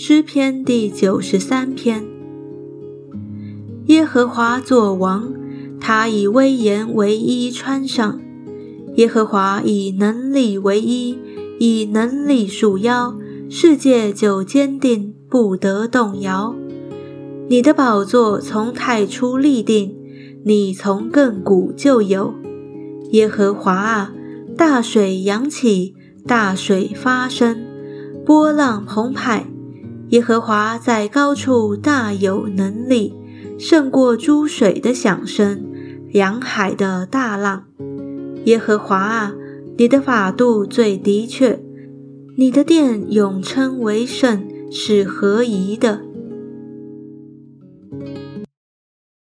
[0.00, 2.04] 诗篇第九十三篇。
[3.86, 5.34] 耶和华作王，
[5.80, 8.20] 他以威严为衣穿上；
[8.94, 11.18] 耶和华以能力为衣，
[11.58, 13.18] 以能力束腰，
[13.50, 16.54] 世界就坚定，不得动摇。
[17.48, 19.96] 你的宝座从太初立定，
[20.44, 22.32] 你从亘古就有。
[23.10, 24.12] 耶和华啊，
[24.56, 27.58] 大水扬起，大水发生，
[28.24, 29.44] 波浪澎湃。
[30.10, 33.14] 耶和华在高处大有能力，
[33.58, 35.62] 胜过诸水的响声，
[36.12, 37.64] 洋海的大浪。
[38.44, 39.34] 耶和华啊，
[39.76, 41.62] 你的法度最的确，
[42.38, 46.00] 你的殿永称为圣，是合宜的。